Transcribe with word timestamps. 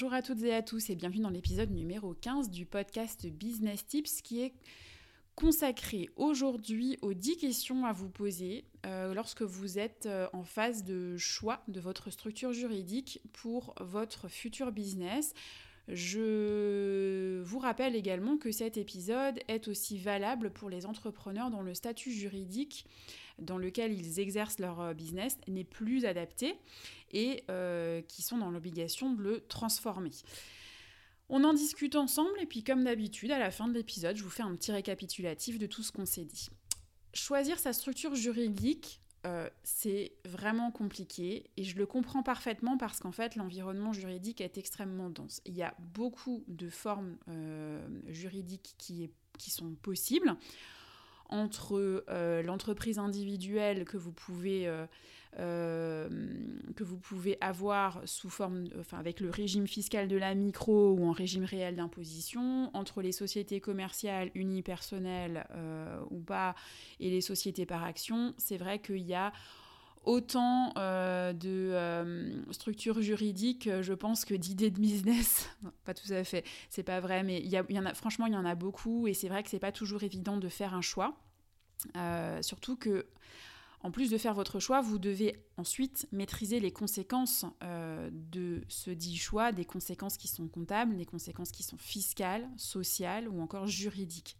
Bonjour 0.00 0.14
à 0.14 0.22
toutes 0.22 0.42
et 0.44 0.54
à 0.54 0.62
tous 0.62 0.88
et 0.88 0.94
bienvenue 0.94 1.20
dans 1.20 1.28
l'épisode 1.28 1.70
numéro 1.72 2.14
15 2.14 2.48
du 2.48 2.64
podcast 2.64 3.26
Business 3.26 3.86
Tips 3.86 4.22
qui 4.22 4.40
est 4.40 4.54
consacré 5.34 6.08
aujourd'hui 6.16 6.98
aux 7.02 7.12
10 7.12 7.36
questions 7.36 7.84
à 7.84 7.92
vous 7.92 8.08
poser 8.08 8.64
euh, 8.86 9.12
lorsque 9.12 9.42
vous 9.42 9.78
êtes 9.78 10.06
euh, 10.06 10.26
en 10.32 10.42
phase 10.42 10.84
de 10.84 11.18
choix 11.18 11.62
de 11.68 11.80
votre 11.80 12.08
structure 12.08 12.54
juridique 12.54 13.20
pour 13.34 13.74
votre 13.78 14.28
futur 14.28 14.72
business. 14.72 15.34
Je 15.92 17.42
vous 17.42 17.58
rappelle 17.58 17.96
également 17.96 18.36
que 18.36 18.52
cet 18.52 18.76
épisode 18.76 19.40
est 19.48 19.68
aussi 19.68 19.98
valable 19.98 20.50
pour 20.50 20.70
les 20.70 20.86
entrepreneurs 20.86 21.50
dont 21.50 21.62
le 21.62 21.74
statut 21.74 22.12
juridique 22.12 22.86
dans 23.38 23.58
lequel 23.58 23.92
ils 23.92 24.20
exercent 24.20 24.58
leur 24.58 24.80
euh, 24.80 24.94
business 24.94 25.36
n'est 25.48 25.64
plus 25.64 26.04
adapté 26.04 26.54
et 27.12 27.42
qui 28.06 28.22
sont 28.22 28.38
dans 28.38 28.50
l'obligation 28.50 29.12
de 29.12 29.20
le 29.20 29.40
transformer. 29.40 30.12
On 31.32 31.44
en 31.44 31.54
discute 31.54 31.94
ensemble 31.94 32.40
et 32.40 32.46
puis 32.46 32.64
comme 32.64 32.82
d'habitude, 32.82 33.30
à 33.30 33.38
la 33.38 33.52
fin 33.52 33.68
de 33.68 33.72
l'épisode, 33.72 34.16
je 34.16 34.24
vous 34.24 34.30
fais 34.30 34.42
un 34.42 34.54
petit 34.56 34.72
récapitulatif 34.72 35.58
de 35.58 35.66
tout 35.66 35.84
ce 35.84 35.92
qu'on 35.92 36.04
s'est 36.04 36.24
dit. 36.24 36.48
Choisir 37.14 37.58
sa 37.60 37.72
structure 37.72 38.16
juridique, 38.16 39.00
euh, 39.26 39.50
c'est 39.62 40.12
vraiment 40.24 40.70
compliqué 40.70 41.50
et 41.58 41.64
je 41.64 41.76
le 41.76 41.84
comprends 41.84 42.22
parfaitement 42.22 42.78
parce 42.78 43.00
qu'en 43.00 43.12
fait 43.12 43.36
l'environnement 43.36 43.92
juridique 43.92 44.40
est 44.40 44.56
extrêmement 44.56 45.10
dense. 45.10 45.42
Il 45.44 45.54
y 45.54 45.62
a 45.62 45.74
beaucoup 45.78 46.42
de 46.48 46.70
formes 46.70 47.18
euh, 47.28 47.86
juridiques 48.08 48.74
qui, 48.78 49.10
sont 49.50 49.74
possibles 49.82 50.36
entre 51.28 52.04
euh, 52.08 52.42
l'entreprise 52.42 52.98
individuelle 52.98 53.84
que 53.84 53.96
vous 53.98 54.12
pouvez 54.12 54.70
que 55.36 56.84
vous 56.84 56.98
pouvez 56.98 57.38
avoir 57.40 58.00
sous 58.04 58.30
forme, 58.30 58.64
enfin 58.78 58.98
avec 58.98 59.20
le 59.20 59.30
régime 59.30 59.66
fiscal 59.66 60.08
de 60.08 60.16
la 60.16 60.34
micro 60.34 60.92
ou 60.92 61.06
en 61.06 61.12
régime 61.12 61.44
réel 61.44 61.76
d'imposition, 61.76 62.70
entre 62.74 63.02
les 63.02 63.12
sociétés 63.12 63.60
commerciales 63.60 64.30
unipersonnelles 64.34 65.46
euh, 65.52 66.00
ou 66.10 66.20
pas 66.20 66.54
et 66.98 67.10
les 67.10 67.20
sociétés 67.20 67.66
par 67.66 67.84
action, 67.84 68.34
c'est 68.38 68.56
vrai 68.56 68.80
qu'il 68.80 69.02
y 69.02 69.14
a 69.14 69.32
autant 70.04 70.72
euh, 70.78 71.32
de 71.32 72.42
structures 72.52 73.02
juridiques, 73.02 73.68
je 73.82 73.92
pense, 73.92 74.24
que 74.24 74.34
d'idées 74.34 74.70
de 74.70 74.80
business. 74.80 75.48
pas 75.84 75.94
tout 75.94 76.12
à 76.12 76.24
fait, 76.24 76.44
c'est 76.70 76.82
pas 76.82 77.00
vrai, 77.00 77.22
mais 77.22 77.40
y, 77.40 77.50
y 77.50 77.78
en 77.78 77.86
a, 77.86 77.94
franchement, 77.94 78.26
il 78.26 78.32
y 78.32 78.36
en 78.36 78.46
a 78.46 78.54
beaucoup 78.54 79.06
et 79.06 79.14
c'est 79.14 79.28
vrai 79.28 79.42
que 79.42 79.50
c'est 79.50 79.58
pas 79.58 79.72
toujours 79.72 80.02
évident 80.02 80.38
de 80.38 80.48
faire 80.48 80.74
un 80.74 80.82
choix. 80.82 81.16
surtout 82.42 82.76
que 82.76 83.06
en 83.82 83.90
plus 83.90 84.10
de 84.10 84.18
faire 84.18 84.34
votre 84.34 84.60
choix, 84.60 84.82
vous 84.82 84.98
devez 84.98 85.42
ensuite 85.56 86.06
maîtriser 86.12 86.60
les 86.60 86.70
conséquences 86.70 87.46
euh, 87.62 88.10
de 88.12 88.62
ce 88.68 88.90
dit 88.90 89.16
choix, 89.16 89.52
des 89.52 89.64
conséquences 89.64 90.18
qui 90.18 90.28
sont 90.28 90.48
comptables, 90.48 90.96
des 90.96 91.06
conséquences 91.06 91.50
qui 91.50 91.62
sont 91.62 91.78
fiscales, 91.78 92.46
sociales 92.56 93.26
ou 93.28 93.40
encore 93.40 93.66
juridiques. 93.66 94.36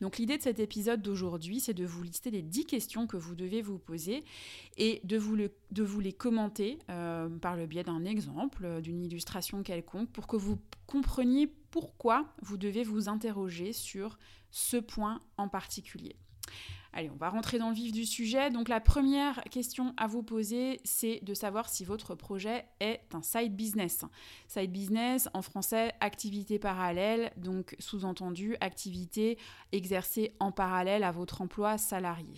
Donc 0.00 0.18
l'idée 0.18 0.36
de 0.36 0.42
cet 0.42 0.58
épisode 0.58 1.00
d'aujourd'hui, 1.00 1.60
c'est 1.60 1.74
de 1.74 1.84
vous 1.84 2.02
lister 2.02 2.30
les 2.30 2.42
10 2.42 2.66
questions 2.66 3.06
que 3.06 3.16
vous 3.16 3.36
devez 3.36 3.62
vous 3.62 3.78
poser 3.78 4.24
et 4.76 5.00
de 5.04 5.16
vous, 5.16 5.36
de 5.36 5.82
vous 5.82 6.00
les 6.00 6.12
commenter 6.12 6.78
euh, 6.90 7.28
par 7.28 7.56
le 7.56 7.66
biais 7.66 7.84
d'un 7.84 8.04
exemple, 8.04 8.80
d'une 8.82 9.04
illustration 9.04 9.62
quelconque, 9.62 10.10
pour 10.10 10.26
que 10.26 10.36
vous 10.36 10.58
compreniez 10.86 11.46
pourquoi 11.70 12.26
vous 12.42 12.56
devez 12.56 12.82
vous 12.82 13.08
interroger 13.08 13.72
sur 13.72 14.18
ce 14.50 14.76
point 14.76 15.20
en 15.36 15.48
particulier. 15.48 16.16
Allez, 16.94 17.08
on 17.10 17.16
va 17.16 17.30
rentrer 17.30 17.58
dans 17.58 17.70
le 17.70 17.74
vif 17.74 17.90
du 17.90 18.04
sujet. 18.04 18.50
Donc 18.50 18.68
la 18.68 18.78
première 18.78 19.42
question 19.44 19.94
à 19.96 20.06
vous 20.06 20.22
poser, 20.22 20.78
c'est 20.84 21.20
de 21.22 21.32
savoir 21.32 21.70
si 21.70 21.84
votre 21.84 22.14
projet 22.14 22.66
est 22.80 23.00
un 23.14 23.22
side 23.22 23.56
business. 23.56 24.04
Side 24.46 24.70
business, 24.70 25.28
en 25.32 25.40
français, 25.40 25.94
activité 26.00 26.58
parallèle, 26.58 27.32
donc 27.38 27.76
sous-entendu, 27.78 28.56
activité 28.60 29.38
exercée 29.72 30.36
en 30.38 30.52
parallèle 30.52 31.02
à 31.02 31.12
votre 31.12 31.40
emploi 31.40 31.78
salarié. 31.78 32.34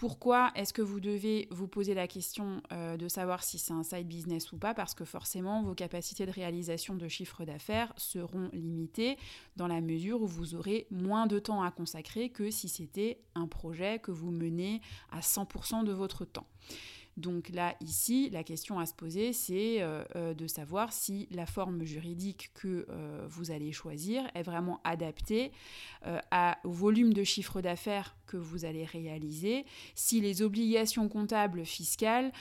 Pourquoi 0.00 0.50
est-ce 0.54 0.72
que 0.72 0.80
vous 0.80 0.98
devez 0.98 1.46
vous 1.50 1.68
poser 1.68 1.92
la 1.92 2.08
question 2.08 2.62
euh, 2.72 2.96
de 2.96 3.06
savoir 3.06 3.44
si 3.44 3.58
c'est 3.58 3.74
un 3.74 3.82
side 3.82 4.08
business 4.08 4.50
ou 4.50 4.56
pas 4.56 4.72
Parce 4.72 4.94
que 4.94 5.04
forcément, 5.04 5.62
vos 5.62 5.74
capacités 5.74 6.24
de 6.24 6.30
réalisation 6.30 6.94
de 6.94 7.06
chiffre 7.06 7.44
d'affaires 7.44 7.92
seront 7.98 8.48
limitées 8.54 9.18
dans 9.56 9.66
la 9.66 9.82
mesure 9.82 10.22
où 10.22 10.26
vous 10.26 10.54
aurez 10.54 10.86
moins 10.90 11.26
de 11.26 11.38
temps 11.38 11.62
à 11.62 11.70
consacrer 11.70 12.30
que 12.30 12.50
si 12.50 12.70
c'était 12.70 13.20
un 13.34 13.46
projet 13.46 13.98
que 13.98 14.10
vous 14.10 14.30
menez 14.30 14.80
à 15.12 15.20
100% 15.20 15.84
de 15.84 15.92
votre 15.92 16.24
temps. 16.24 16.46
Donc 17.16 17.50
là, 17.50 17.76
ici, 17.80 18.30
la 18.30 18.44
question 18.44 18.78
à 18.78 18.86
se 18.86 18.94
poser, 18.94 19.32
c'est 19.32 19.82
euh, 19.82 20.04
euh, 20.16 20.34
de 20.34 20.46
savoir 20.46 20.92
si 20.92 21.28
la 21.30 21.44
forme 21.44 21.84
juridique 21.84 22.50
que 22.54 22.86
euh, 22.88 23.26
vous 23.28 23.50
allez 23.50 23.72
choisir 23.72 24.22
est 24.34 24.42
vraiment 24.42 24.80
adaptée 24.84 25.52
au 26.64 26.70
volume 26.70 27.12
de 27.12 27.24
chiffre 27.24 27.60
d'affaires 27.60 28.16
que 28.26 28.36
vous 28.36 28.64
allez 28.64 28.84
réaliser, 28.84 29.66
si 29.94 30.20
les 30.20 30.40
obligations 30.42 31.08
comptables 31.08 31.66
fiscales 31.66 32.32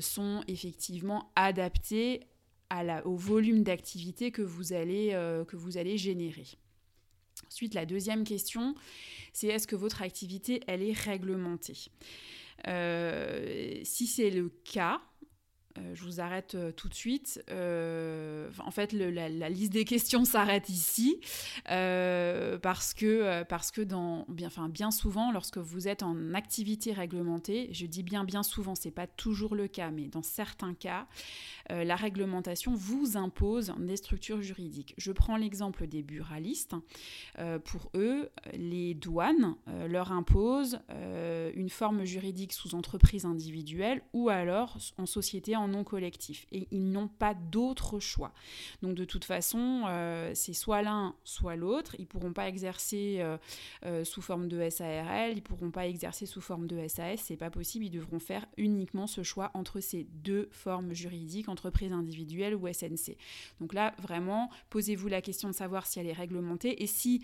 sont 0.00 0.44
effectivement 0.46 1.32
adaptées 1.34 2.20
au 3.04 3.16
volume 3.16 3.64
d'activité 3.64 4.30
que, 4.30 4.42
vous 4.42 4.72
allez, 4.72 5.10
que 5.48 5.56
vous 5.56 5.76
allez 5.76 5.98
générer. 5.98 6.46
Ensuite, 7.48 7.74
la 7.74 7.84
deuxième 7.84 8.24
question, 8.24 8.74
c'est 9.32 9.48
est-ce 9.48 9.66
que 9.66 9.76
votre 9.76 10.02
activité, 10.02 10.60
elle 10.66 10.82
est 10.82 10.96
réglementée? 10.96 11.90
Si 12.66 14.06
c'est 14.06 14.30
le 14.30 14.48
cas, 14.64 15.00
euh, 15.00 15.07
je 15.94 16.04
vous 16.04 16.20
arrête 16.20 16.54
euh, 16.54 16.72
tout 16.72 16.88
de 16.88 16.94
suite. 16.94 17.42
en 17.48 18.70
fait, 18.70 18.92
la, 18.92 19.48
liste 19.48 19.72
des 19.72 19.84
questions 19.84 20.24
s'arrête 20.26 20.68
ici 20.68 21.20
parce 21.64 22.94
que, 22.94 23.42
parce 23.44 23.70
que 23.70 23.82
dans, 23.82 24.24
bien, 24.28 24.50
bien 24.68 24.90
souvent, 24.90 25.32
lorsque 25.32 25.58
vous 25.58 25.88
êtes 25.88 26.02
en 26.02 26.34
activité 26.34 26.92
réglementée, 26.92 27.68
je 27.72 27.86
dis 27.86 28.02
bien 28.02 28.24
bien 28.24 28.42
souvent, 28.42 28.74
c'est 28.74 28.90
pas 28.90 29.06
toujours 29.06 29.54
le 29.54 29.68
cas, 29.68 29.90
mais 29.90 30.08
dans 30.08 30.22
certains 30.22 30.74
cas, 30.74 31.06
euh, 31.70 31.84
la 31.84 31.96
réglementation 31.96 32.74
vous 32.74 33.16
impose 33.16 33.74
des 33.78 33.96
structures 33.96 34.40
juridiques. 34.40 34.94
Je 34.96 35.12
prends 35.12 35.36
l'exemple 35.36 35.86
des 35.86 36.02
buralistes. 36.02 36.74
Euh, 37.38 37.58
pour 37.58 37.90
eux, 37.94 38.30
les 38.54 38.94
douanes 38.94 39.56
euh, 39.68 39.86
leur 39.88 40.12
imposent 40.12 40.80
une 41.54 41.70
forme 41.70 42.04
juridique 42.04 42.52
sous 42.52 42.74
entreprise 42.74 43.24
individuelle 43.24 44.02
ou 44.12 44.28
alors 44.28 44.78
en 44.98 45.06
société 45.06 45.56
en 45.56 45.67
non 45.68 45.84
collectif. 45.84 46.46
Et 46.52 46.68
ils 46.70 46.90
n'ont 46.90 47.08
pas 47.08 47.34
d'autre 47.34 48.00
choix. 48.00 48.32
Donc 48.82 48.94
de 48.94 49.04
toute 49.04 49.24
façon, 49.24 49.84
c'est 50.34 50.52
soit 50.52 50.82
l'un, 50.82 51.14
soit 51.24 51.56
l'autre. 51.56 51.94
Ils 51.98 52.06
pourront 52.06 52.32
pas 52.32 52.48
exercer 52.48 53.24
sous 54.04 54.22
forme 54.22 54.48
de 54.48 54.68
SARL, 54.68 55.32
ils 55.32 55.42
pourront 55.42 55.70
pas 55.70 55.86
exercer 55.86 56.26
sous 56.26 56.40
forme 56.40 56.66
de 56.66 56.86
SAS. 56.88 57.20
C'est 57.20 57.36
pas 57.36 57.50
possible. 57.50 57.84
Ils 57.86 57.90
devront 57.90 58.18
faire 58.18 58.46
uniquement 58.56 59.06
ce 59.06 59.22
choix 59.22 59.50
entre 59.54 59.80
ces 59.80 60.04
deux 60.04 60.48
formes 60.52 60.94
juridiques, 60.94 61.48
entreprise 61.48 61.92
individuelle 61.92 62.54
ou 62.54 62.66
SNC. 62.72 63.16
Donc 63.60 63.74
là, 63.74 63.94
vraiment, 63.98 64.50
posez-vous 64.70 65.08
la 65.08 65.20
question 65.20 65.48
de 65.48 65.54
savoir 65.54 65.86
si 65.86 66.00
elle 66.00 66.06
est 66.06 66.12
réglementée 66.12 66.82
et 66.82 66.86
si 66.86 67.22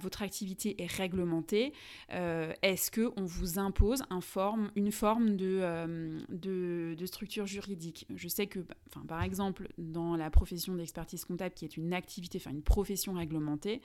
votre 0.00 0.22
activité 0.22 0.82
est 0.82 0.90
réglementée, 0.90 1.72
euh, 2.12 2.52
est-ce 2.62 2.90
qu'on 2.90 3.24
vous 3.24 3.58
impose 3.58 4.02
un 4.10 4.20
forme, 4.20 4.70
une 4.76 4.92
forme 4.92 5.36
euh, 5.40 6.20
de, 6.28 6.94
de, 6.96 7.06
structure 7.18 7.46
juridique 7.46 8.06
Je 8.14 8.28
sais 8.28 8.46
que, 8.46 8.60
enfin, 8.88 9.04
par 9.06 9.24
exemple, 9.24 9.68
dans 9.76 10.14
la 10.14 10.30
profession 10.30 10.76
d'expertise 10.76 11.24
comptable, 11.24 11.52
qui 11.52 11.64
est 11.64 11.76
une 11.76 11.92
activité, 11.92 12.38
enfin 12.40 12.52
une 12.52 12.62
profession 12.62 13.14
réglementée, 13.14 13.82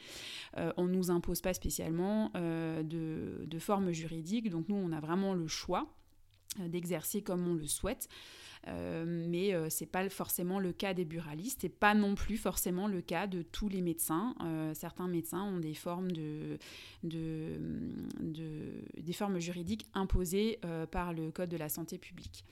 euh, 0.57 0.71
on 0.77 0.83
ne 0.83 0.94
nous 0.94 1.09
impose 1.09 1.41
pas 1.41 1.56
spécialement 1.56 2.30
de, 2.35 3.45
de 3.45 3.59
forme 3.59 3.91
juridique. 3.91 4.51
Donc 4.51 4.69
nous, 4.69 4.75
on 4.75 4.91
a 4.91 5.00
vraiment 5.00 5.33
le 5.33 5.47
choix 5.47 5.88
d'exercer 6.59 7.24
comme 7.24 7.47
on 7.47 7.56
le 7.56 7.65
souhaite. 7.65 8.07
Euh, 8.68 9.03
mais 9.06 9.53
euh, 9.53 9.69
ce 9.69 9.83
n'est 9.83 9.89
pas 9.89 10.07
forcément 10.09 10.59
le 10.59 10.71
cas 10.71 10.94
des 10.94 11.03
buralistes 11.03 11.65
et 11.65 11.69
pas 11.69 11.94
non 11.94 12.15
plus 12.15 12.38
forcément 12.38 12.88
le 12.88 13.01
cas 13.01 13.27
de 13.27 13.41
tous 13.41 13.68
les 13.68 13.81
médecins. 13.81 14.35
Euh, 14.41 14.74
certains 14.74 15.07
médecins 15.07 15.44
ont 15.44 15.59
des 15.59 15.74
formes, 15.74 16.12
de, 16.12 16.57
des 17.03 19.13
formes 19.13 19.39
juridiques 19.39 19.85
imposées 19.94 20.59
par 20.91 21.13
le 21.13 21.31
Code 21.31 21.50
de 21.50 21.57
la 21.57 21.69
santé 21.69 21.97
publique. 21.97 22.45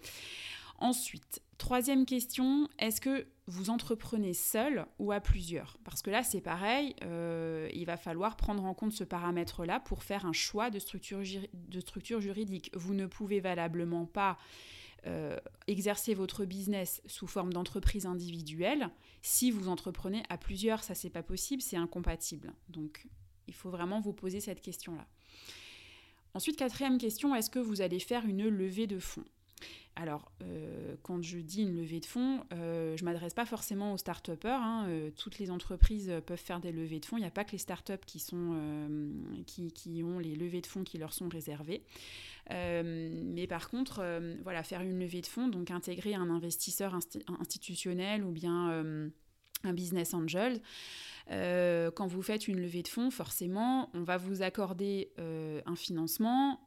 Ensuite, 0.81 1.43
troisième 1.59 2.07
question, 2.07 2.67
est-ce 2.79 2.99
que 2.99 3.27
vous 3.45 3.69
entreprenez 3.69 4.33
seul 4.33 4.87
ou 4.97 5.11
à 5.11 5.19
plusieurs? 5.19 5.77
Parce 5.83 6.01
que 6.01 6.09
là, 6.09 6.23
c'est 6.23 6.41
pareil, 6.41 6.95
euh, 7.03 7.69
il 7.71 7.85
va 7.85 7.97
falloir 7.97 8.35
prendre 8.35 8.65
en 8.65 8.73
compte 8.73 8.91
ce 8.91 9.03
paramètre-là 9.03 9.79
pour 9.79 10.01
faire 10.01 10.25
un 10.25 10.33
choix 10.33 10.71
de 10.71 10.79
structure, 10.79 11.21
juridique. 11.21 12.71
Vous 12.73 12.95
ne 12.95 13.05
pouvez 13.05 13.41
valablement 13.41 14.07
pas 14.07 14.39
euh, 15.05 15.37
exercer 15.67 16.15
votre 16.15 16.45
business 16.45 17.03
sous 17.05 17.27
forme 17.27 17.53
d'entreprise 17.53 18.07
individuelle 18.07 18.89
si 19.21 19.51
vous 19.51 19.69
entreprenez 19.69 20.23
à 20.29 20.39
plusieurs. 20.39 20.83
Ça, 20.83 20.95
c'est 20.95 21.11
pas 21.11 21.21
possible, 21.21 21.61
c'est 21.61 21.77
incompatible. 21.77 22.53
Donc, 22.69 23.07
il 23.47 23.53
faut 23.53 23.69
vraiment 23.69 23.99
vous 23.99 24.13
poser 24.13 24.39
cette 24.39 24.61
question-là. 24.61 25.05
Ensuite, 26.33 26.57
quatrième 26.57 26.97
question, 26.97 27.35
est-ce 27.35 27.51
que 27.51 27.59
vous 27.59 27.81
allez 27.81 27.99
faire 27.99 28.25
une 28.25 28.47
levée 28.47 28.87
de 28.87 28.97
fonds? 28.97 29.25
Alors, 29.95 30.31
euh, 30.41 30.95
quand 31.03 31.21
je 31.21 31.37
dis 31.37 31.63
une 31.63 31.75
levée 31.75 31.99
de 31.99 32.05
fonds, 32.05 32.43
euh, 32.53 32.95
je 32.95 33.03
ne 33.03 33.09
m'adresse 33.09 33.33
pas 33.33 33.45
forcément 33.45 33.93
aux 33.93 33.97
start-upers. 33.97 34.61
Hein, 34.61 34.85
euh, 34.87 35.11
toutes 35.17 35.37
les 35.37 35.51
entreprises 35.51 36.11
peuvent 36.25 36.39
faire 36.39 36.61
des 36.61 36.71
levées 36.71 36.99
de 36.99 37.05
fonds. 37.05 37.17
Il 37.17 37.21
n'y 37.21 37.27
a 37.27 37.31
pas 37.31 37.43
que 37.43 37.51
les 37.51 37.57
start-up 37.57 38.03
qui, 38.05 38.23
qui, 39.73 40.03
ont 40.03 40.19
les 40.19 40.35
levées 40.35 40.61
de 40.61 40.67
fonds 40.67 40.83
qui 40.83 40.97
leur 40.97 41.13
sont 41.13 41.27
réservées. 41.27 41.83
mais 42.49 43.47
par 43.47 43.69
contre, 43.69 44.03
voilà, 44.43 44.63
faire 44.63 44.81
une 44.81 44.97
levée 44.97 45.21
de 45.21 45.27
fonds, 45.27 45.47
donc 45.47 45.71
intégrer 45.71 46.15
un 46.15 46.29
investisseur 46.29 46.97
institutionnel 47.39 48.23
ou 48.23 48.31
bien 48.31 49.11
un 49.63 49.73
business 49.73 50.13
angel. 50.13 50.61
quand 51.27 52.07
vous 52.07 52.21
faites 52.21 52.47
une 52.47 52.61
levée 52.61 52.81
de 52.81 52.87
fonds, 52.87 53.11
forcément, 53.11 53.89
on 53.93 54.03
va 54.03 54.17
vous 54.17 54.41
accorder 54.41 55.11
un 55.17 55.75
financement, 55.75 56.59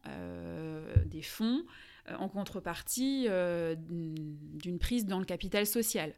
des 1.07 1.23
fonds, 1.23 1.65
en 2.19 2.29
contrepartie 2.29 3.27
euh, 3.29 3.75
d'une 3.79 4.79
prise 4.79 5.07
dans 5.07 5.19
le 5.19 5.25
capital 5.25 5.67
social. 5.67 6.15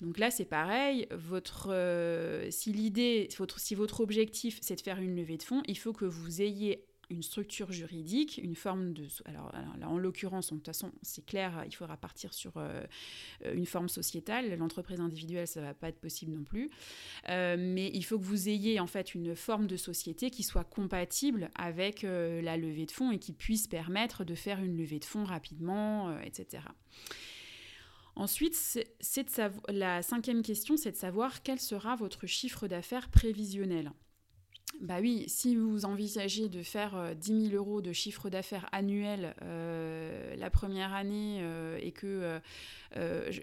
Donc 0.00 0.18
là, 0.18 0.30
c'est 0.30 0.44
pareil. 0.44 1.06
Votre, 1.10 1.68
euh, 1.70 2.50
si 2.50 2.72
l'idée, 2.72 3.28
si 3.56 3.74
votre 3.74 4.00
objectif, 4.00 4.58
c'est 4.60 4.76
de 4.76 4.80
faire 4.80 4.98
une 4.98 5.14
levée 5.16 5.36
de 5.36 5.42
fonds, 5.42 5.62
il 5.66 5.78
faut 5.78 5.92
que 5.92 6.04
vous 6.04 6.42
ayez 6.42 6.84
structure 7.22 7.72
juridique, 7.72 8.40
une 8.42 8.54
forme 8.54 8.92
de... 8.92 9.06
Alors, 9.24 9.52
là, 9.78 9.88
en 9.88 9.98
l'occurrence, 9.98 10.50
de 10.50 10.56
toute 10.56 10.66
façon, 10.66 10.92
c'est 11.02 11.24
clair, 11.24 11.64
il 11.66 11.74
faudra 11.74 11.96
partir 11.96 12.32
sur 12.32 12.52
euh, 12.56 12.84
une 13.52 13.66
forme 13.66 13.88
sociétale. 13.88 14.56
L'entreprise 14.56 15.00
individuelle, 15.00 15.46
ça 15.46 15.60
ne 15.60 15.66
va 15.66 15.74
pas 15.74 15.88
être 15.88 16.00
possible 16.00 16.32
non 16.32 16.44
plus. 16.44 16.70
Euh, 17.28 17.56
mais 17.58 17.90
il 17.92 18.02
faut 18.04 18.18
que 18.18 18.24
vous 18.24 18.48
ayez 18.48 18.80
en 18.80 18.86
fait 18.86 19.14
une 19.14 19.34
forme 19.34 19.66
de 19.66 19.76
société 19.76 20.30
qui 20.30 20.42
soit 20.42 20.64
compatible 20.64 21.50
avec 21.54 22.04
euh, 22.04 22.40
la 22.42 22.56
levée 22.56 22.86
de 22.86 22.92
fonds 22.92 23.10
et 23.10 23.18
qui 23.18 23.32
puisse 23.32 23.66
permettre 23.66 24.24
de 24.24 24.34
faire 24.34 24.60
une 24.60 24.76
levée 24.76 24.98
de 24.98 25.04
fonds 25.04 25.24
rapidement, 25.24 26.18
etc. 26.20 26.62
Ensuite, 28.16 28.56
la 29.68 30.02
cinquième 30.02 30.42
question, 30.42 30.76
c'est 30.76 30.92
de 30.92 30.96
savoir 30.96 31.42
quel 31.42 31.58
sera 31.58 31.96
votre 31.96 32.26
chiffre 32.26 32.68
d'affaires 32.68 33.08
prévisionnel. 33.08 33.92
Bah 34.80 34.96
oui, 34.98 35.24
si 35.28 35.56
vous 35.56 35.84
envisagez 35.84 36.48
de 36.48 36.62
faire 36.62 37.14
10 37.14 37.32
euh, 37.32 37.50
000 37.50 37.54
euros 37.54 37.82
de 37.82 37.92
chiffre 37.92 38.30
d'affaires 38.30 38.66
annuel 38.72 39.34
euh, 39.42 40.34
la 40.36 40.48
première 40.48 40.94
année 40.94 41.40
euh, 41.42 41.78
et 41.82 41.92
que, 41.92 42.40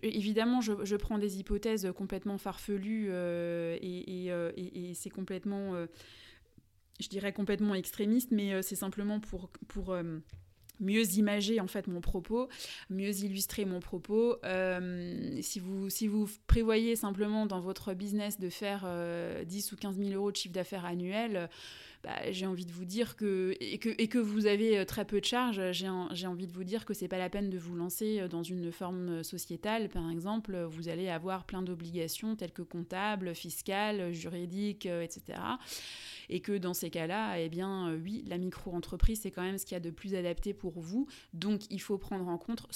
évidemment, 0.02 0.62
je, 0.62 0.96
prends 0.96 1.20
des 1.20 1.38
hypothèses 1.40 1.92
complètement 1.96 2.40
farfelues 2.40 3.12
et, 3.12 4.28
et 4.28 4.94
c'est 4.96 5.12
complètement, 5.12 5.74
je 7.00 7.08
dirais 7.08 7.34
complètement 7.34 7.76
extrémiste, 7.76 8.32
mais 8.32 8.64
c'est 8.64 8.76
simplement 8.76 9.20
pour... 9.20 9.50
pour 9.68 9.96
mieux 10.80 11.04
imager 11.14 11.60
en 11.60 11.68
fait 11.68 11.88
mon 11.88 12.02
propos, 12.02 12.48
mieux 12.90 13.12
illustrer 13.24 13.66
mon 13.66 13.80
propos. 13.80 14.38
Euh, 14.44 15.40
si, 15.42 15.60
vous, 15.60 16.30
prévoyez 16.48 16.96
simplement 16.96 17.46
dans 17.46 17.60
votre 17.60 17.94
business 17.94 18.40
de 18.40 18.50
faire 18.50 18.82
10 18.82 18.86
euh, 18.86 19.74
ou 19.74 19.76
15 19.78 19.98
000 19.98 20.10
euros 20.12 20.32
de 20.32 20.38
chiffre 20.38 20.54
d'affaires 20.54 20.86
annuel, 20.86 21.50
bah, 22.04 22.32
j'ai 22.32 22.46
envie 22.46 22.66
de 22.66 22.72
vous 22.72 22.86
dire 22.86 23.16
que 23.16 23.56
et, 23.60 23.78
que 23.80 24.18
vous 24.18 24.46
avez 24.46 24.78
euh, 24.78 24.86
très 24.86 25.06
peu 25.06 25.20
de 25.20 25.26
charges, 25.26 25.62
j'ai 25.72 26.28
envie 26.28 26.48
de 26.48 26.54
vous 26.54 26.64
dire 26.64 26.86
que 26.86 26.94
c'est 26.94 27.08
pas 27.08 27.18
la 27.18 27.30
peine 27.30 27.50
de 27.50 27.58
vous 27.58 27.76
lancer 27.76 28.28
dans 28.30 28.44
une 28.44 28.72
forme 28.72 29.24
sociétale. 29.24 29.90
Par 29.90 30.10
exemple, 30.10 30.58
vous 30.70 30.90
allez 30.90 31.10
avoir 31.10 31.46
plein 31.46 31.62
d'obligations 31.62 32.36
telles 32.36 32.54
que 32.54 32.62
comptables, 32.62 33.36
fiscales, 33.36 34.14
juridiques, 34.14 34.86
etc 34.86 35.36
et 36.30 36.42
que 36.42 36.58
dans 36.58 36.74
ces 36.74 36.90
cas-là, 36.90 37.40
eh 37.40 37.50
bien, 37.50 37.90
euh, 37.90 38.00
oui, 38.02 38.24
la 38.28 38.38
micro-entreprise, 38.38 39.22
c'est 39.22 39.32
quand 39.32 39.42
même 39.42 39.58
ce 39.58 39.66
qu'il 39.66 39.76
y 39.76 39.78
a 39.78 39.82
de 39.82 39.90
plus 39.90 40.16
adapté 40.16 40.54
pour 40.54 40.80
vous. 40.80 41.08
Donc, 41.34 41.62
il 41.70 41.82
faut 41.82 41.98
prendre 41.98 42.28
en 42.28 42.38
compte 42.38 42.68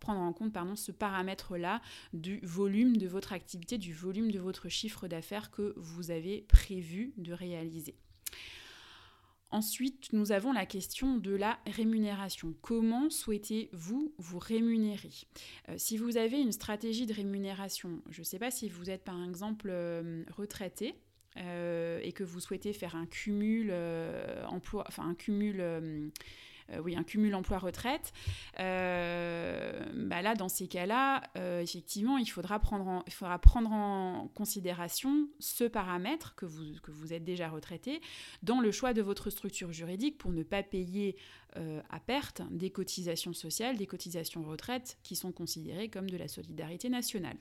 prendre 0.00 0.20
en 0.20 0.32
compte 0.32 0.52
pardon, 0.52 0.74
ce 0.74 0.90
paramètre-là 0.90 1.80
du 2.12 2.40
volume 2.42 2.96
de 2.96 3.06
votre 3.06 3.32
activité, 3.32 3.78
du 3.78 3.92
volume 3.92 4.32
de 4.32 4.40
votre 4.40 4.68
chiffre 4.68 5.06
d'affaires 5.06 5.52
que 5.52 5.72
vous 5.76 6.10
avez 6.10 6.40
prévu 6.48 7.12
de 7.16 7.32
réaliser. 7.32 7.94
Ensuite, 9.50 10.12
nous 10.12 10.32
avons 10.32 10.52
la 10.52 10.66
question 10.66 11.16
de 11.16 11.34
la 11.34 11.58
rémunération. 11.66 12.54
Comment 12.60 13.08
souhaitez-vous 13.08 14.12
vous 14.18 14.38
rémunérer? 14.38 15.10
Euh, 15.70 15.74
Si 15.78 15.96
vous 15.96 16.18
avez 16.18 16.38
une 16.38 16.52
stratégie 16.52 17.06
de 17.06 17.14
rémunération, 17.14 18.02
je 18.10 18.20
ne 18.20 18.24
sais 18.24 18.38
pas 18.38 18.50
si 18.50 18.68
vous 18.68 18.90
êtes 18.90 19.04
par 19.04 19.22
exemple 19.24 19.68
euh, 19.70 20.22
retraité, 20.36 20.94
euh, 21.38 21.98
et 22.02 22.12
que 22.12 22.24
vous 22.24 22.40
souhaitez 22.40 22.74
faire 22.74 22.94
un 22.94 23.06
cumul 23.06 23.72
emploi, 24.48 24.84
enfin 24.86 25.08
un 25.08 25.14
cumul 25.14 25.62
oui, 26.82 26.96
un 26.96 27.02
cumul 27.02 27.34
emploi-retraite, 27.34 28.12
bah 28.56 30.22
là, 30.22 30.34
dans 30.36 30.48
ces 30.48 30.68
cas-là, 30.68 31.22
effectivement, 31.60 32.18
il 32.18 32.26
faudra, 32.26 32.58
prendre 32.58 33.02
en, 33.72 34.28
considération 34.34 35.28
ce 35.38 35.64
paramètre 35.64 36.34
que 36.34 36.46
vous 36.46 37.12
êtes 37.12 37.24
déjà 37.24 37.48
retraité 37.48 38.00
dans 38.42 38.60
le 38.60 38.70
choix 38.70 38.92
de 38.92 39.02
votre 39.02 39.30
structure 39.30 39.72
juridique 39.72 40.18
pour 40.18 40.32
ne 40.32 40.42
pas 40.42 40.62
payer 40.62 41.16
euh, 41.56 41.80
à 41.88 41.98
perte 41.98 42.42
des 42.50 42.68
cotisations 42.68 43.32
sociales, 43.32 43.78
des 43.78 43.86
cotisations 43.86 44.44
retraite 44.44 44.98
qui 45.02 45.16
sont 45.16 45.32
considérées 45.32 45.88
comme 45.88 46.10
de 46.10 46.18
la 46.18 46.28
solidarité 46.28 46.90
nationale. 46.90 47.36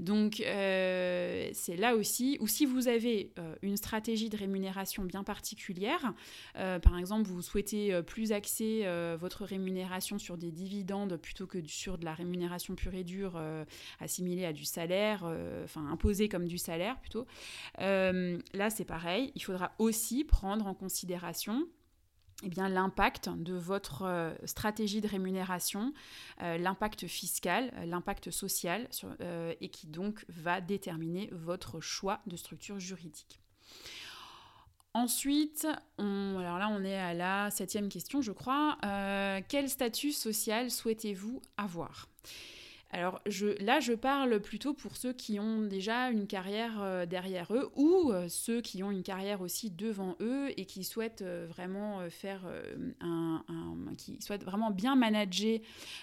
Donc 0.00 0.40
euh, 0.40 1.48
c'est 1.52 1.76
là 1.76 1.94
aussi, 1.94 2.36
ou 2.40 2.48
si 2.48 2.66
vous 2.66 2.88
avez 2.88 3.32
euh, 3.38 3.54
une 3.62 3.76
stratégie 3.76 4.28
de 4.28 4.36
rémunération 4.36 5.04
bien 5.04 5.22
particulière, 5.22 6.12
par 6.54 6.98
exemple 6.98 7.28
vous 7.28 7.42
souhaitez 7.42 8.02
plus 8.02 8.32
axer 8.32 8.86
votre 9.18 9.44
rémunération 9.44 10.18
sur 10.18 10.36
des 10.36 10.50
dividendes 10.50 11.16
plutôt 11.16 11.46
que 11.46 11.64
sur 11.66 11.96
de 11.98 12.04
la 12.04 12.14
rémunération 12.14 12.74
pure 12.74 12.94
et 12.94 13.04
dure 13.04 13.40
assimilée 14.00 14.44
à 14.44 14.52
du 14.52 14.64
salaire, 14.64 15.24
enfin 15.64 15.86
imposée 15.86 16.28
comme 16.28 16.46
du 16.46 16.58
salaire 16.58 16.98
plutôt, 17.00 17.26
là 17.78 18.70
c'est 18.70 18.84
pareil, 18.84 19.32
il 19.34 19.42
faudra 19.42 19.72
aussi 19.78 20.24
prendre 20.24 20.66
en 20.66 20.74
considération 20.74 21.66
eh 22.44 22.48
bien, 22.48 22.68
l'impact 22.68 23.30
de 23.30 23.54
votre 23.54 24.02
euh, 24.02 24.34
stratégie 24.44 25.00
de 25.00 25.08
rémunération, 25.08 25.94
euh, 26.42 26.58
l'impact 26.58 27.06
fiscal, 27.06 27.72
euh, 27.76 27.86
l'impact 27.86 28.30
social, 28.30 28.88
et 29.60 29.68
qui 29.70 29.86
donc 29.86 30.24
va 30.28 30.60
déterminer 30.60 31.28
votre 31.32 31.80
choix 31.80 32.20
de 32.26 32.36
structure 32.36 32.78
juridique. 32.78 33.40
Ensuite, 34.92 35.66
alors 35.98 36.58
là 36.58 36.68
on 36.70 36.84
est 36.84 36.98
à 36.98 37.14
la 37.14 37.50
septième 37.50 37.88
question 37.88 38.22
je 38.22 38.32
crois, 38.32 38.78
quel 39.48 39.68
statut 39.68 40.12
social 40.12 40.70
souhaitez-vous 40.70 41.42
avoir? 41.56 42.08
Alors 42.94 43.20
là, 43.58 43.80
je 43.80 43.92
parle 43.92 44.38
plutôt 44.40 44.72
pour 44.72 44.96
ceux 44.96 45.12
qui 45.12 45.40
ont 45.40 45.62
déjà 45.62 46.10
une 46.10 46.28
carrière 46.28 46.80
euh, 46.80 47.06
derrière 47.06 47.52
eux 47.52 47.68
ou 47.74 48.12
euh, 48.12 48.28
ceux 48.28 48.60
qui 48.60 48.84
ont 48.84 48.92
une 48.92 49.02
carrière 49.02 49.40
aussi 49.40 49.72
devant 49.72 50.14
eux 50.20 50.50
et 50.56 50.64
qui 50.64 50.84
souhaitent 50.84 51.22
euh, 51.22 51.44
vraiment 51.48 52.08
faire 52.08 52.46
un, 53.00 53.42
qui 53.98 54.20
souhaitent 54.20 54.44
vraiment 54.44 54.70
bien 54.70 54.94
manager 54.94 55.58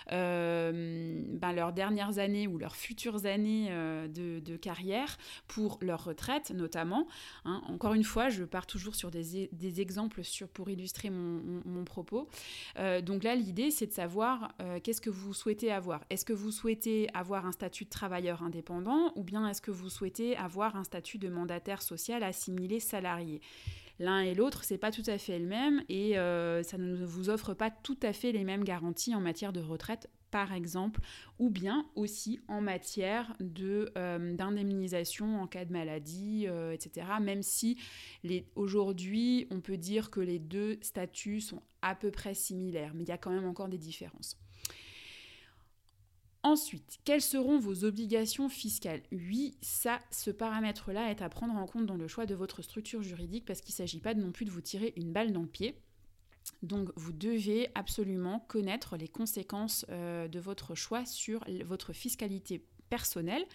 ben, 0.10 1.54
leurs 1.56 1.72
dernières 1.72 2.20
années 2.20 2.46
ou 2.46 2.58
leurs 2.58 2.76
futures 2.76 3.26
années 3.26 3.70
de, 4.10 4.58
carrière 4.58 5.18
pour 5.48 5.78
leur 5.82 6.04
retraite 6.04 6.52
notamment. 6.52 7.08
Hein. 7.46 7.62
Encore 7.68 7.94
une 7.94 8.04
fois, 8.04 8.28
je 8.28 8.44
pars 8.44 8.68
toujours 8.68 8.96
sur 8.96 9.12
des, 9.12 9.82
exemples 9.82 10.24
sur, 10.24 10.50
pour 10.50 10.70
illustrer 10.70 11.10
mon, 11.10 11.62
mon 11.66 11.86
propos. 11.86 12.28
donc 13.04 13.24
là, 13.24 13.36
l'idée, 13.36 13.72
c'est 13.72 13.88
de 13.88 13.94
savoir 13.94 14.54
qu'est-ce 14.84 15.02
que 15.02 15.10
vous 15.10 15.34
souhaitez 15.34 15.72
avoir? 15.72 16.04
Est-ce 16.10 16.26
que 16.26 16.34
vous 16.34 16.52
souhaitez 16.52 16.81
avoir 17.14 17.46
un 17.46 17.52
statut 17.52 17.86
de 17.86 17.90
travailleur 17.90 18.44
indépendant 18.44 19.12
ou 19.16 19.24
bien 19.24 19.48
est-ce 19.48 19.62
que 19.62 19.72
vous 19.72 19.90
souhaitez 19.90 20.36
avoir 20.38 20.76
un 20.76 20.84
statut 20.84 21.18
de 21.18 21.30
mandataire 21.30 21.82
social 21.82 22.24
assimilé 22.24 22.80
salarié? 22.80 23.42
L'un 24.00 24.22
et 24.22 24.34
l'autre, 24.34 24.64
c'est 24.64 24.80
pas 24.80 24.92
tout 24.92 25.04
à 25.06 25.18
fait 25.18 25.38
le 25.38 25.46
même 25.46 25.84
et 25.88 26.18
euh, 26.18 26.64
ça 26.64 26.78
ne 26.78 27.06
vous 27.06 27.30
offre 27.30 27.54
pas 27.54 27.70
tout 27.70 28.00
à 28.02 28.14
fait 28.14 28.32
les 28.32 28.44
mêmes 28.44 28.64
garanties 28.64 29.14
en 29.14 29.22
matière 29.22 29.54
de 29.54 29.62
retraite 29.62 30.10
par 30.32 30.54
exemple, 30.54 31.02
ou 31.40 31.50
bien 31.50 31.86
aussi 31.96 32.40
en 32.48 32.62
matière 32.62 33.36
euh, 33.60 34.34
d'indemnisation 34.34 35.42
en 35.42 35.46
cas 35.46 35.66
de 35.66 35.74
maladie, 35.74 36.46
euh, 36.48 36.72
etc. 36.72 37.06
Même 37.22 37.44
si 37.44 37.78
aujourd'hui, 38.56 39.48
on 39.52 39.60
peut 39.60 39.78
dire 39.78 40.10
que 40.10 40.22
les 40.22 40.40
deux 40.40 40.80
statuts 40.82 41.42
sont 41.42 41.62
à 41.82 41.96
peu 41.96 42.12
près 42.12 42.34
similaires, 42.34 42.94
mais 42.96 43.04
il 43.04 43.10
y 43.10 43.12
a 43.12 43.18
quand 43.18 43.32
même 43.32 43.46
encore 43.46 43.68
des 43.68 43.78
différences. 43.78 44.38
Ensuite, 46.44 47.00
quelles 47.06 47.22
seront 47.22 47.60
vos 47.60 47.84
obligations 47.84 48.50
fiscales? 48.50 49.04
Oui, 49.12 49.56
ça, 49.62 50.00
ce 50.10 50.32
paramètre-là 50.32 51.12
est 51.12 51.22
à 51.22 51.30
prendre 51.30 51.56
en 51.56 51.68
compte 51.68 51.86
dans 51.86 51.96
le 51.96 52.08
choix 52.08 52.26
de 52.26 52.34
votre 52.34 52.64
structure 52.64 53.04
juridique 53.04 53.46
parce 53.46 53.62
qu'il 53.62 53.74
ne 53.74 53.78
s'agit 53.78 54.00
pas 54.00 54.16
non 54.16 54.32
plus 54.32 54.46
de 54.46 54.50
vous 54.50 54.62
tirer 54.62 54.94
une 54.96 55.12
balle 55.12 55.34
dans 55.34 55.44
le 55.44 55.48
pied. 55.48 55.76
Donc 56.64 56.90
vous 56.96 57.14
devez 57.14 57.70
absolument 57.76 58.40
connaître 58.48 58.98
les 58.98 59.08
conséquences 59.08 59.86
euh, 59.90 60.28
de 60.28 60.40
votre 60.40 60.74
choix 60.74 61.06
sur 61.06 61.46
votre 61.64 61.94
fiscalité 61.94 62.66
personnelle, 62.90 63.46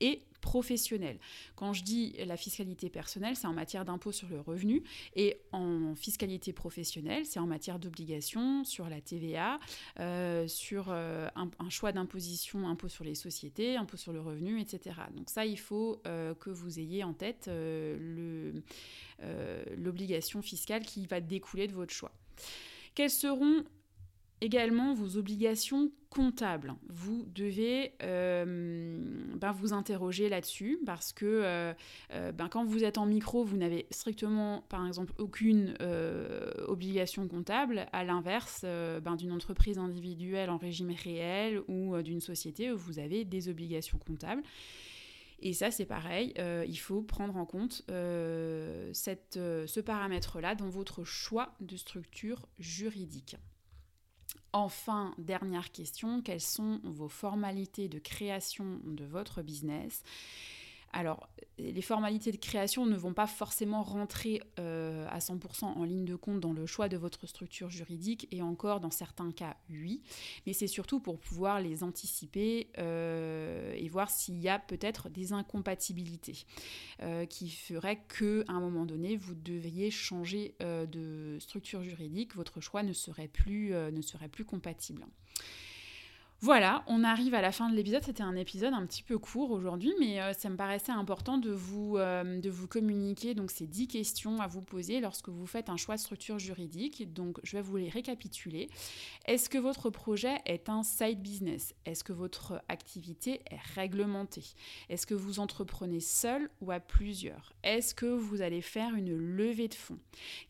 et 0.00 0.22
professionnelle. 0.46 1.18
Quand 1.56 1.72
je 1.72 1.82
dis 1.82 2.14
la 2.24 2.36
fiscalité 2.36 2.88
personnelle, 2.88 3.34
c'est 3.34 3.48
en 3.48 3.52
matière 3.52 3.84
d'impôt 3.84 4.12
sur 4.12 4.28
le 4.28 4.38
revenu 4.38 4.84
et 5.16 5.38
en 5.50 5.96
fiscalité 5.96 6.52
professionnelle, 6.52 7.26
c'est 7.26 7.40
en 7.40 7.46
matière 7.46 7.80
d'obligations 7.80 8.62
sur 8.62 8.88
la 8.88 9.00
TVA, 9.00 9.58
euh, 9.98 10.46
sur 10.46 10.86
euh, 10.90 11.26
un, 11.34 11.70
choix 11.70 11.90
d'imposition, 11.90 12.68
impôt 12.68 12.88
sur 12.88 13.02
les 13.02 13.16
sociétés, 13.16 13.76
impôt 13.76 13.96
sur 13.96 14.12
le 14.12 14.20
revenu, 14.20 14.60
etc. 14.60 15.00
Donc 15.16 15.30
ça, 15.30 15.44
il 15.44 15.58
faut 15.58 16.00
euh, 16.06 16.32
que 16.34 16.50
vous 16.50 16.78
ayez 16.78 17.02
en 17.02 17.12
tête 17.12 17.50
l'obligation 19.76 20.42
fiscale 20.42 20.84
qui 20.84 21.06
va 21.06 21.20
découler 21.20 21.66
de 21.66 21.72
votre 21.72 21.92
choix. 21.92 22.12
Quels 22.94 23.10
seront 23.10 23.64
également 24.40 24.94
vos 24.94 25.16
obligations 25.16 25.90
comptables. 26.10 26.74
Vous 26.88 27.26
devez 27.34 27.92
euh, 28.02 28.98
ben, 29.36 29.52
vous 29.52 29.72
interroger 29.72 30.28
là-dessus 30.28 30.78
parce 30.84 31.12
que 31.12 31.24
euh, 31.24 31.72
euh, 32.12 32.32
ben, 32.32 32.48
quand 32.48 32.64
vous 32.64 32.84
êtes 32.84 32.98
en 32.98 33.06
micro, 33.06 33.44
vous 33.44 33.56
n'avez 33.56 33.86
strictement, 33.90 34.62
par 34.68 34.86
exemple, 34.86 35.12
aucune 35.18 35.74
obligation 36.66 37.26
comptable. 37.28 37.86
À 37.92 38.04
l'inverse, 38.04 38.62
ben, 38.62 39.16
d'une 39.16 39.32
entreprise 39.32 39.78
individuelle 39.78 40.50
en 40.50 40.58
régime 40.58 40.90
réel 40.90 41.60
ou 41.68 42.00
d'une 42.02 42.20
société, 42.20 42.70
vous 42.70 42.98
avez 42.98 43.24
des 43.24 43.48
obligations 43.48 43.98
comptables. 43.98 44.42
Et 45.40 45.52
ça, 45.52 45.70
c'est 45.70 45.84
pareil, 45.84 46.32
il 46.66 46.76
faut 46.76 47.02
prendre 47.02 47.36
en 47.36 47.44
compte 47.44 47.84
cette, 48.92 49.34
ce 49.34 49.80
paramètre-là 49.80 50.54
dans 50.54 50.68
votre 50.68 51.04
choix 51.04 51.54
de 51.60 51.76
structure 51.76 52.46
juridique. 52.58 53.36
Enfin, 54.58 55.14
dernière 55.18 55.70
question, 55.70 56.22
quelles 56.22 56.40
sont 56.40 56.80
vos 56.82 57.10
formalités 57.10 57.90
de 57.90 57.98
création 57.98 58.80
de 58.84 59.04
votre 59.04 59.42
business? 59.42 60.02
Alors, 60.92 61.28
les 61.58 61.82
formalités 61.82 62.32
de 62.32 62.36
création 62.36 62.86
ne 62.86 62.96
vont 62.96 63.14
pas 63.14 63.26
forcément 63.26 63.82
rentrer 63.82 64.42
euh, 64.58 65.06
à 65.10 65.18
100% 65.18 65.64
en 65.64 65.84
ligne 65.84 66.04
de 66.04 66.14
compte 66.14 66.40
dans 66.40 66.52
le 66.52 66.66
choix 66.66 66.88
de 66.88 66.96
votre 66.96 67.26
structure 67.26 67.70
juridique, 67.70 68.28
et 68.30 68.42
encore 68.42 68.80
dans 68.80 68.90
certains 68.90 69.30
cas, 69.30 69.56
oui, 69.70 70.02
mais 70.46 70.52
c'est 70.52 70.66
surtout 70.66 71.00
pour 71.00 71.18
pouvoir 71.18 71.60
les 71.60 71.82
anticiper 71.82 72.70
euh, 72.78 73.74
et 73.74 73.88
voir 73.88 74.10
s'il 74.10 74.38
y 74.38 74.48
a 74.48 74.58
peut-être 74.58 75.08
des 75.08 75.32
incompatibilités 75.32 76.44
euh, 77.02 77.26
qui 77.26 77.50
feraient 77.50 78.02
qu'à 78.06 78.52
un 78.52 78.60
moment 78.60 78.84
donné, 78.84 79.16
vous 79.16 79.34
devriez 79.34 79.90
changer 79.90 80.54
de 80.60 81.38
structure 81.40 81.82
juridique, 81.82 82.34
votre 82.34 82.60
choix 82.60 82.82
ne 82.82 82.92
serait 82.92 83.28
plus, 83.28 83.70
ne 83.70 84.02
serait 84.02 84.28
plus 84.28 84.44
compatible. 84.44 85.04
Voilà, 86.42 86.84
on 86.86 87.02
arrive 87.02 87.32
à 87.32 87.40
la 87.40 87.50
fin 87.50 87.70
de 87.70 87.74
l'épisode. 87.74 88.02
C'était 88.04 88.22
un 88.22 88.36
épisode 88.36 88.74
un 88.74 88.84
petit 88.84 89.02
peu 89.02 89.18
court 89.18 89.52
aujourd'hui, 89.52 89.94
mais 89.98 90.20
euh, 90.20 90.34
ça 90.34 90.50
me 90.50 90.56
paraissait 90.56 90.92
important 90.92 91.38
de 91.38 91.50
vous, 91.50 91.96
euh, 91.96 92.40
communiquer 92.68 93.34
donc 93.34 93.50
ces 93.50 93.66
10 93.66 93.88
questions 93.88 94.38
à 94.42 94.46
vous 94.46 94.60
poser 94.60 95.00
lorsque 95.00 95.30
vous 95.30 95.46
faites 95.46 95.70
un 95.70 95.78
choix 95.78 95.94
de 95.94 96.00
structure 96.00 96.38
juridique. 96.38 97.10
Donc, 97.14 97.38
je 97.42 97.56
vais 97.56 97.62
vous 97.62 97.76
les 97.76 97.88
récapituler. 97.88 98.68
Est-ce 99.24 99.48
que 99.48 99.56
votre 99.56 99.88
projet 99.88 100.36
est 100.44 100.68
un 100.68 100.82
side 100.82 101.22
business? 101.22 101.74
Est-ce 101.86 102.04
que 102.04 102.12
votre 102.12 102.62
activité 102.68 103.40
est 103.50 103.60
réglementée? 103.74 104.44
Est-ce 104.90 105.06
que 105.06 105.14
vous 105.14 105.40
entreprenez 105.40 106.00
seul 106.00 106.50
ou 106.60 106.70
à 106.70 106.80
plusieurs? 106.80 107.54
Est-ce 107.62 107.94
que 107.94 108.06
vous 108.06 108.42
allez 108.42 108.60
faire 108.60 108.94
une 108.94 109.16
levée 109.16 109.68
de 109.68 109.74
fonds? 109.74 109.98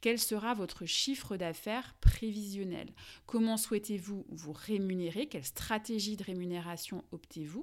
Quel 0.01 0.19
sera 0.19 0.53
votre 0.53 0.85
chiffre 0.85 1.37
d'affaires 1.37 1.95
prévisionnel? 2.01 2.89
Comment 3.27 3.57
souhaitez-vous 3.57 4.27
vous 4.31 4.53
rémunérer? 4.53 5.27
Quelle 5.27 5.45
stratégie 5.45 5.76
stratégie 5.77 6.17
de 6.17 6.25
rémunération 6.25 7.05
optez-vous? 7.13 7.63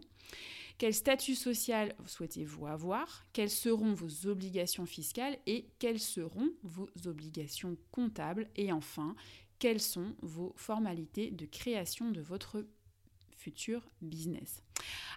Quel 0.77 0.93
statut 0.93 1.33
social 1.33 1.95
souhaitez-vous 2.05 2.67
avoir? 2.67 3.25
Quelles 3.33 3.49
seront 3.49 3.95
vos 3.95 4.27
obligations 4.27 4.85
fiscales 4.85 5.35
et 5.47 5.65
quelles 5.79 5.99
seront 5.99 6.51
vos 6.61 6.87
obligations 7.07 7.75
comptables? 7.91 8.47
Et 8.55 8.71
enfin, 8.71 9.15
quelles 9.57 9.79
sont 9.79 10.15
vos 10.21 10.53
formalités 10.57 11.31
de 11.31 11.47
création 11.47 12.11
de 12.11 12.21
votre 12.21 12.67
futur 13.35 13.81
business? 14.03 14.61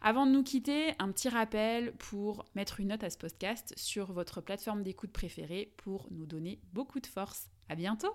Avant 0.00 0.25
de 0.25 0.33
nous 0.33 0.43
quitter, 0.43 0.95
un 0.99 1.12
petit 1.12 1.29
rappel 1.29 1.93
pour 1.99 2.47
mettre 2.55 2.81
une 2.81 2.88
note 2.88 3.05
à 3.05 3.11
ce 3.11 3.19
podcast 3.19 3.75
sur 3.76 4.11
votre 4.11 4.41
plateforme 4.41 4.83
d'écoute 4.83 5.12
préférée 5.12 5.75
pour 5.76 6.09
nous 6.11 6.25
donner 6.25 6.61
beaucoup 6.73 7.00
de 7.00 7.07
force. 7.07 7.50
À 7.69 7.75
bientôt! 7.75 8.15